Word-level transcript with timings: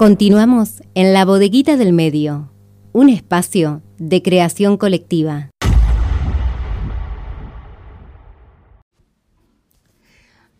Continuamos 0.00 0.80
en 0.94 1.12
la 1.12 1.26
bodeguita 1.26 1.76
del 1.76 1.92
medio, 1.92 2.50
un 2.94 3.10
espacio 3.10 3.82
de 3.98 4.22
creación 4.22 4.78
colectiva. 4.78 5.50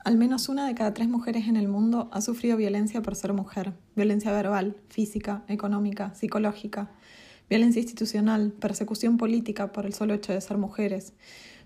Al 0.04 0.18
menos 0.18 0.50
una 0.50 0.66
de 0.66 0.74
cada 0.74 0.92
tres 0.92 1.08
mujeres 1.08 1.48
en 1.48 1.56
el 1.56 1.68
mundo 1.68 2.10
ha 2.12 2.20
sufrido 2.20 2.58
violencia 2.58 3.00
por 3.00 3.16
ser 3.16 3.32
mujer, 3.32 3.72
violencia 3.96 4.30
verbal, 4.30 4.76
física, 4.90 5.42
económica, 5.48 6.14
psicológica, 6.14 6.90
violencia 7.48 7.80
institucional, 7.80 8.52
persecución 8.52 9.16
política 9.16 9.72
por 9.72 9.86
el 9.86 9.94
solo 9.94 10.12
hecho 10.12 10.34
de 10.34 10.42
ser 10.42 10.58
mujeres, 10.58 11.14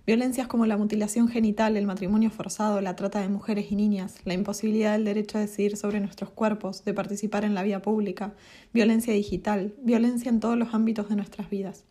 Violencias 0.06 0.48
como 0.48 0.66
la 0.66 0.76
mutilación 0.76 1.28
genital, 1.28 1.78
el 1.78 1.86
matrimonio 1.86 2.28
forzado, 2.28 2.82
la 2.82 2.94
trata 2.94 3.22
de 3.22 3.30
mujeres 3.30 3.72
y 3.72 3.74
niñas, 3.74 4.16
la 4.26 4.34
imposibilidad 4.34 4.92
del 4.92 5.06
derecho 5.06 5.38
a 5.38 5.40
decidir 5.40 5.78
sobre 5.78 5.98
nuestros 5.98 6.28
cuerpos, 6.28 6.84
de 6.84 6.92
participar 6.92 7.46
en 7.46 7.54
la 7.54 7.62
vida 7.62 7.80
pública, 7.80 8.34
violencia 8.74 9.14
digital, 9.14 9.72
violencia 9.82 10.28
en 10.28 10.40
todos 10.40 10.58
los 10.58 10.74
ámbitos 10.74 11.08
de 11.08 11.16
nuestras 11.16 11.48
vidas. 11.48 11.86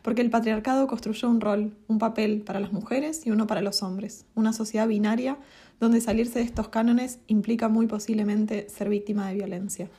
Porque 0.00 0.22
el 0.22 0.30
patriarcado 0.30 0.86
construyó 0.86 1.28
un 1.28 1.42
rol, 1.42 1.76
un 1.88 1.98
papel 1.98 2.40
para 2.40 2.58
las 2.58 2.72
mujeres 2.72 3.26
y 3.26 3.32
uno 3.32 3.46
para 3.46 3.60
los 3.60 3.82
hombres, 3.82 4.24
una 4.34 4.54
sociedad 4.54 4.88
binaria 4.88 5.36
donde 5.78 6.00
salirse 6.00 6.38
de 6.38 6.46
estos 6.46 6.68
cánones 6.68 7.18
implica 7.26 7.68
muy 7.68 7.86
posiblemente 7.86 8.66
ser 8.70 8.88
víctima 8.88 9.28
de 9.28 9.34
violencia. 9.34 9.90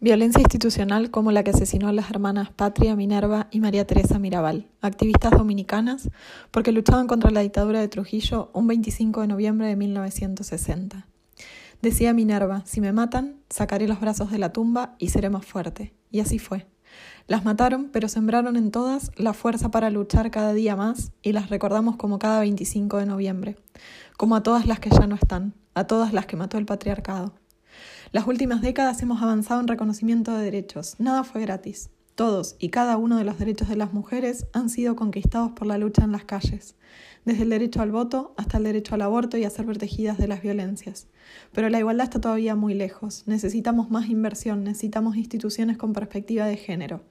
Violencia 0.00 0.40
institucional 0.40 1.10
como 1.10 1.32
la 1.32 1.44
que 1.44 1.50
asesinó 1.50 1.88
a 1.88 1.92
las 1.92 2.10
hermanas 2.10 2.50
Patria 2.50 2.94
Minerva 2.96 3.46
y 3.50 3.60
María 3.60 3.86
Teresa 3.86 4.18
Mirabal, 4.18 4.68
activistas 4.82 5.30
dominicanas, 5.30 6.10
porque 6.50 6.72
luchaban 6.72 7.06
contra 7.06 7.30
la 7.30 7.40
dictadura 7.40 7.80
de 7.80 7.88
Trujillo 7.88 8.50
un 8.52 8.66
25 8.66 9.22
de 9.22 9.28
noviembre 9.28 9.68
de 9.68 9.76
1960. 9.76 11.06
Decía 11.80 12.12
Minerva, 12.12 12.62
si 12.66 12.80
me 12.80 12.92
matan, 12.92 13.36
sacaré 13.48 13.86
los 13.86 14.00
brazos 14.00 14.30
de 14.30 14.38
la 14.38 14.52
tumba 14.52 14.96
y 14.98 15.08
seré 15.08 15.30
más 15.30 15.46
fuerte. 15.46 15.94
Y 16.10 16.20
así 16.20 16.38
fue. 16.38 16.66
Las 17.26 17.44
mataron, 17.44 17.88
pero 17.90 18.08
sembraron 18.08 18.56
en 18.56 18.70
todas 18.70 19.10
la 19.16 19.32
fuerza 19.32 19.70
para 19.70 19.90
luchar 19.90 20.30
cada 20.30 20.52
día 20.52 20.76
más 20.76 21.12
y 21.22 21.32
las 21.32 21.48
recordamos 21.48 21.96
como 21.96 22.18
cada 22.18 22.40
25 22.40 22.98
de 22.98 23.06
noviembre, 23.06 23.56
como 24.16 24.36
a 24.36 24.42
todas 24.42 24.66
las 24.66 24.80
que 24.80 24.90
ya 24.90 25.06
no 25.06 25.14
están, 25.14 25.54
a 25.74 25.86
todas 25.86 26.12
las 26.12 26.26
que 26.26 26.36
mató 26.36 26.58
el 26.58 26.66
patriarcado. 26.66 27.34
Las 28.14 28.28
últimas 28.28 28.62
décadas 28.62 29.02
hemos 29.02 29.20
avanzado 29.22 29.60
en 29.60 29.66
reconocimiento 29.66 30.36
de 30.36 30.44
derechos. 30.44 30.94
Nada 31.00 31.24
fue 31.24 31.40
gratis. 31.40 31.90
Todos 32.14 32.54
y 32.60 32.68
cada 32.68 32.96
uno 32.96 33.18
de 33.18 33.24
los 33.24 33.40
derechos 33.40 33.68
de 33.68 33.74
las 33.74 33.92
mujeres 33.92 34.46
han 34.52 34.70
sido 34.70 34.94
conquistados 34.94 35.50
por 35.50 35.66
la 35.66 35.78
lucha 35.78 36.04
en 36.04 36.12
las 36.12 36.24
calles, 36.24 36.76
desde 37.24 37.42
el 37.42 37.48
derecho 37.48 37.82
al 37.82 37.90
voto 37.90 38.32
hasta 38.36 38.58
el 38.58 38.62
derecho 38.62 38.94
al 38.94 39.02
aborto 39.02 39.36
y 39.36 39.42
a 39.42 39.50
ser 39.50 39.66
protegidas 39.66 40.16
de 40.16 40.28
las 40.28 40.42
violencias. 40.42 41.08
Pero 41.50 41.68
la 41.70 41.80
igualdad 41.80 42.04
está 42.04 42.20
todavía 42.20 42.54
muy 42.54 42.74
lejos. 42.74 43.24
Necesitamos 43.26 43.90
más 43.90 44.08
inversión, 44.08 44.62
necesitamos 44.62 45.16
instituciones 45.16 45.76
con 45.76 45.92
perspectiva 45.92 46.46
de 46.46 46.56
género, 46.56 47.02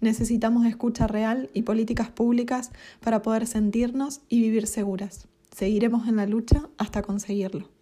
necesitamos 0.00 0.64
escucha 0.66 1.08
real 1.08 1.50
y 1.54 1.62
políticas 1.62 2.10
públicas 2.10 2.70
para 3.00 3.20
poder 3.20 3.48
sentirnos 3.48 4.20
y 4.28 4.40
vivir 4.40 4.68
seguras. 4.68 5.26
Seguiremos 5.50 6.06
en 6.06 6.14
la 6.14 6.26
lucha 6.26 6.68
hasta 6.78 7.02
conseguirlo. 7.02 7.81